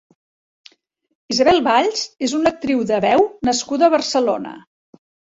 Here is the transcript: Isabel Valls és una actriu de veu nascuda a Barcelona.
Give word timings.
Isabel 1.33 1.59
Valls 1.67 2.01
és 2.27 2.33
una 2.37 2.49
actriu 2.57 2.81
de 2.93 2.97
veu 3.05 3.21
nascuda 3.49 3.87
a 3.89 3.91
Barcelona. 3.97 4.55